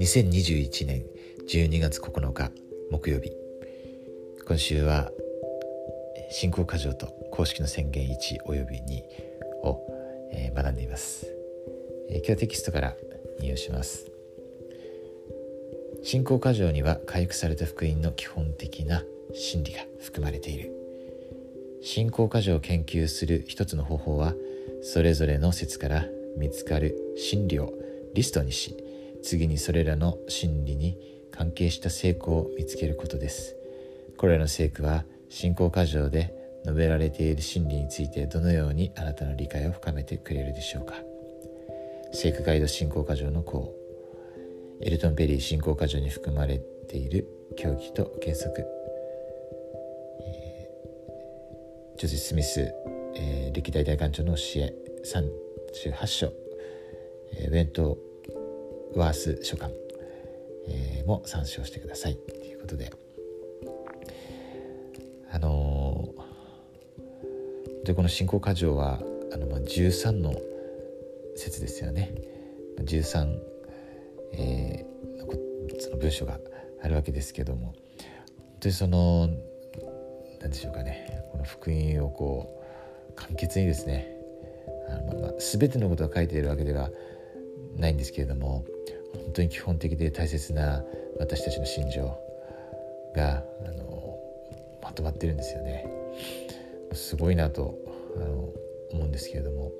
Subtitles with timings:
[0.00, 1.04] 2021年
[1.48, 2.52] 12月9日
[2.92, 3.32] 木曜日。
[4.46, 5.10] 今週は
[6.30, 9.02] 進行箇条と公式の宣言1および2
[9.64, 9.80] を、
[10.32, 11.26] えー、学んでいます、
[12.08, 12.96] えー、今日はテキストから
[13.40, 14.06] 引用します。
[16.04, 19.02] 信仰箇条には回復された福音の基本的な
[19.34, 20.87] 真理が含まれている。
[21.90, 24.34] 信仰箇条を研究する一つの方法は
[24.82, 26.04] それぞれの説から
[26.36, 27.72] 見つかる真理を
[28.12, 28.76] リストにし
[29.22, 30.98] 次にそれらの真理に
[31.30, 33.56] 関係した聖句を見つけることです。
[34.18, 40.92] これらの聖句は信仰箇条で述べられている真理についてどのようにあなたの理解を深めてくれるでしょうか。
[42.12, 43.74] 聖句ガイド信仰箇条の項。
[44.82, 47.26] エルトン・ペリー信仰箇条に含まれている
[47.56, 48.66] 教義と原則、
[51.98, 52.72] ジョゼス・スミス、
[53.16, 54.72] えー、歴代大官長の教え
[55.04, 56.32] 38章、
[57.32, 57.98] えー、ウェント・
[58.94, 59.72] ワース書簡、
[60.68, 62.92] えー、も参照してくださいということで。
[65.32, 69.00] あのー、でこの信仰箇条は
[69.32, 70.36] あの、まあ、13の
[71.34, 72.14] 説ですよね。
[72.80, 73.38] 13、
[74.34, 76.38] えー、その文章が
[76.80, 77.74] あるわけですけども。
[78.36, 79.28] 本当にその
[80.40, 82.62] 何でしょうかねこの福音をこ
[83.10, 84.16] う簡潔にですね
[84.88, 86.90] あの、まあ、全てのことが書いているわけでは
[87.76, 88.64] ないんですけれども
[89.14, 90.82] 本当に基本的で大切な
[91.18, 92.18] 私たちの心情
[93.14, 94.18] があの
[94.82, 95.86] まとまってるんですよね。
[96.92, 97.78] すごいなと
[98.16, 98.48] あの
[98.92, 99.72] 思うんですけれども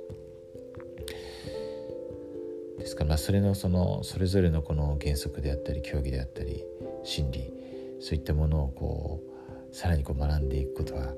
[2.78, 6.64] ですからまあそれのそのそれぞれのこの原則であったり教義であったり
[7.04, 7.52] 真理
[8.00, 9.38] そういったものをこう
[9.72, 11.14] さらにこう学んでいくことは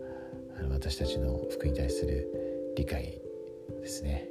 [0.58, 3.20] あの私たちの福に対する理解
[3.80, 4.28] ですね。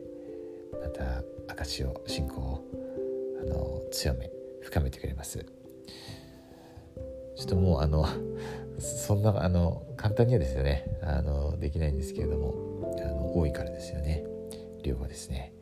[0.82, 2.64] また証を信仰を
[3.42, 4.30] あの強め
[4.62, 5.46] 深めてくれます。
[7.36, 8.06] ちょっともうあの
[8.78, 10.86] そんなあの簡単にはですよね。
[11.02, 14.24] あのできないんですけれどもあの多いからですよね。
[14.84, 15.54] 量はですね。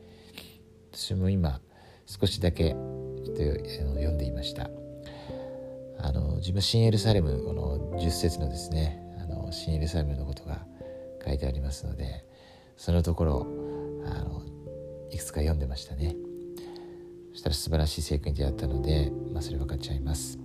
[0.92, 1.62] 私も今
[2.06, 4.70] 少しだけちょっと読んでいました。
[6.00, 10.66] あの自分新エルサレムこの10節のですねあの新エルサレムのことが
[11.26, 12.26] 書いてありますので
[12.76, 13.48] そのところ
[14.06, 14.44] あの
[15.12, 16.16] いくつか読んでましたね。
[17.32, 20.40] そしたら素晴らしい聖句に出会ったので、まあ、それ分かっちゃいます。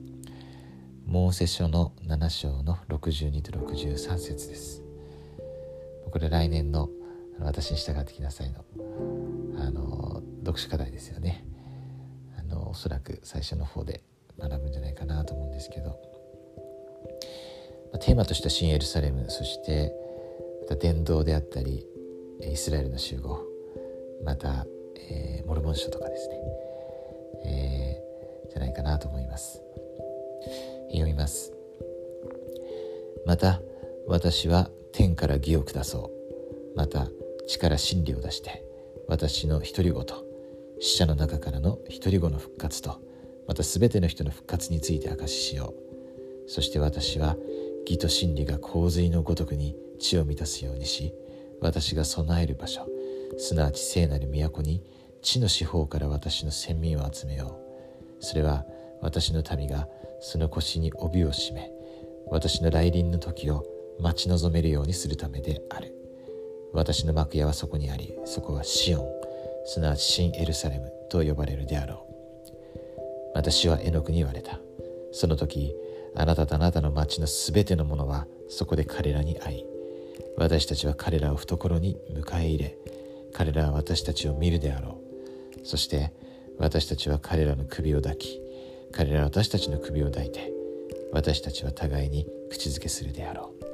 [1.07, 4.83] モーセ書の7章の62と63節です。
[6.11, 6.91] これ来年の
[7.41, 8.65] 私に従ってきなさいの
[9.57, 11.47] あの読書課題ですよね。
[12.39, 14.03] あのおそらく最初の方で
[14.39, 15.91] 学ぶんじゃないかなと思うんですけど、
[17.91, 19.93] まあ、テーマとしては新エルサレムそして
[20.63, 21.87] また伝道であったり
[22.41, 23.53] イスラエルの集合
[24.25, 24.67] また、
[24.97, 26.37] えー、モルモン書とかですね、
[27.45, 29.61] えー、じゃないかなと思います。
[30.91, 31.53] 読みます。
[33.27, 33.61] また
[34.07, 36.11] 私は天から義を下そ
[36.75, 36.77] う。
[36.77, 37.09] また
[37.49, 38.65] 地から真理を出して
[39.09, 40.05] 私の独り言
[40.81, 43.12] 死者の中からの独り子の復活と。
[43.53, 45.75] また全ての人の復活について証ししよ
[46.47, 46.51] う。
[46.51, 47.37] そして私は
[47.87, 51.13] 義と真理が洪水のごとくに地を満たすようにし
[51.61, 52.89] 私が備える場所
[53.37, 54.83] すなわち聖なる都に
[55.21, 57.61] 地の四方から私の先民を集めよ
[58.21, 58.25] う。
[58.25, 58.65] それは
[59.03, 59.87] 私の民が
[60.23, 61.71] その腰に帯を締め
[62.31, 63.67] 私の来臨の時を
[64.01, 65.95] 待ち望めるようにするためである。
[66.73, 69.07] 私の幕屋はそこにありそこはシオン
[69.67, 72.12] すなわち新エルサレムと呼ばれるであろう。
[73.35, 74.61] 私は絵の具に言われた。
[75.13, 75.75] その時
[76.15, 79.65] あなたとあなたの町のすべてのものはそこで彼らに会い
[80.37, 82.79] 私たちは彼らを懐に迎え入れ
[83.33, 85.01] 彼らは私たちを見るであろ
[85.63, 85.67] う。
[85.67, 86.13] そして
[86.59, 88.41] 私たちは彼らの首を抱き
[88.91, 90.53] 彼らは私たちの首を抱いて
[91.13, 93.65] 私たちは互いに口づけするであろう、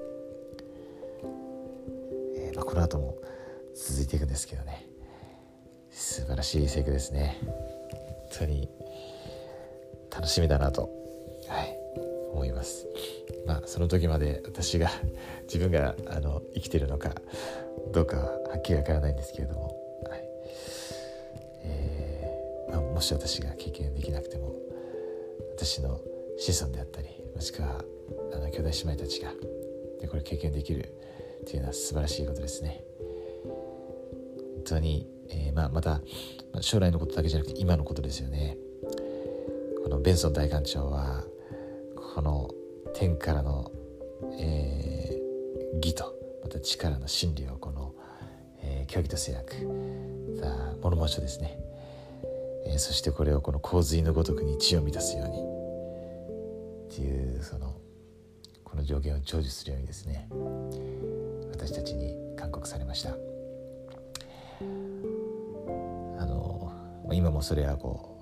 [2.37, 3.17] えー、まあ、この後も
[3.75, 4.87] 続いていくんですけどね。
[5.91, 7.39] 素晴らしい聖句ですね。
[7.43, 8.69] 本当に。
[10.19, 10.91] 楽しみだなと、
[11.47, 11.79] はい、
[12.33, 12.89] 思います。
[13.47, 14.91] まあその時まで私が
[15.47, 17.15] 自分があの生きてるのか
[17.93, 19.77] どうかははっきりわからないんですけれども、
[20.09, 20.29] はい。
[21.63, 24.57] えーまあ、もし私が経験できなくても
[25.57, 26.01] 私の
[26.37, 27.85] 子孫であったりもしくは
[28.33, 29.33] あの兄弟姉妹たちが
[30.01, 30.93] でこれ経験できる
[31.47, 32.85] というのは素晴らしいことですね。
[33.45, 36.03] 本当に、えー、まあ、また
[36.61, 38.59] 将来のことだけじゃなくて今のことですよね
[39.89, 41.25] このベンソン大官長は
[42.15, 42.51] この
[42.93, 43.73] 天からの、
[44.39, 47.95] えー、義とまた力の真理をこの、
[48.61, 49.55] え教義と制約
[50.83, 51.59] 物申書ですね、
[52.67, 55.39] えー、そしてこれをこの洪水のごとくに地を満たすように
[56.93, 57.75] っていうその
[58.65, 60.29] この上限を成就するようにですね
[61.51, 63.17] 私たちに勧告されました。
[66.21, 66.73] あの
[67.15, 68.18] 今もそれはこう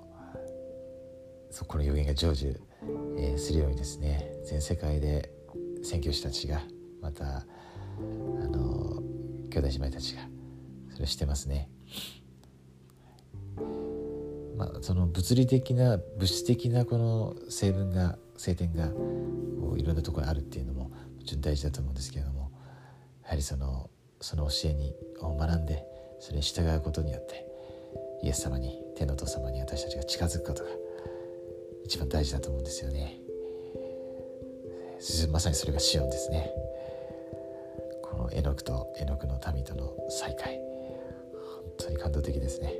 [1.65, 2.59] この予言が成就、
[3.17, 5.31] えー、するようにですね全世界で
[5.83, 6.61] 宣教師たちが
[7.01, 7.43] またあ
[8.47, 9.01] の
[9.49, 10.21] 兄弟姉妹たちが
[10.93, 11.69] それしてますね。
[14.57, 20.91] まあ、その物理的な物質的なこの成分が晴天がこういろんなところにあるっていうのもも
[21.23, 22.51] ちろん大事だと思うんですけれども
[23.23, 25.83] やはりそのその教えにを学んで
[26.19, 27.45] それに従うことによって
[28.23, 30.69] イエス様に天の父様に私たちが近づくことが
[31.87, 33.21] 一番大事だと思うんですよね。
[35.31, 36.51] まさにそれがシオンですね。
[38.03, 40.59] この絵の具と絵の具の民との再会。
[41.63, 42.73] 本当に感動的ですね。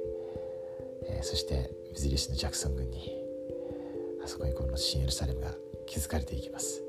[1.06, 3.16] えー、そして水印のジャクソン軍に
[4.24, 5.56] あそこにこの新エルサレムが
[5.88, 6.84] 築かれていきます、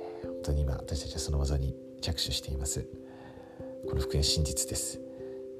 [0.00, 2.84] えー、本当に今私たちはその技に着手しています。
[3.88, 5.00] この福音真実です。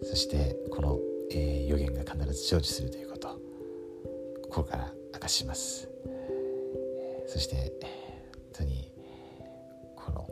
[0.03, 0.99] そしてこの、
[1.31, 3.41] えー、予言が必ず成就するということ。
[4.43, 5.87] 心から明かします、
[7.27, 7.65] そして本
[8.55, 8.91] 当に
[9.95, 10.27] この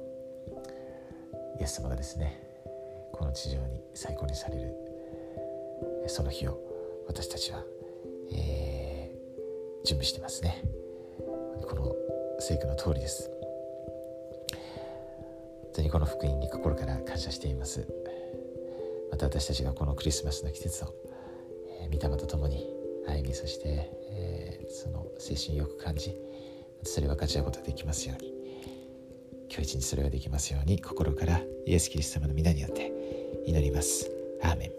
[1.61, 2.43] イエス様がですね
[3.13, 4.75] この地上に最高にされる
[6.07, 6.59] その日を
[7.07, 7.63] 私たちは、
[8.33, 10.63] えー、準備してますね。
[11.67, 11.95] この
[12.41, 13.31] 聖句の通りです。
[15.65, 17.87] 本当にこの福音に心から感謝しています。
[19.11, 20.95] また私たちがこのクリスマスの季節を、
[21.83, 22.78] えー、御霊と共に
[23.09, 26.15] 歩みそして、えー、その精神よく感じ
[26.83, 28.33] それを分かち合うことができますように
[29.51, 32.93] 今日一日それができますように心からイエス・キリスト様の皆によって
[33.47, 34.11] 祈ります。
[34.43, 34.78] アーメン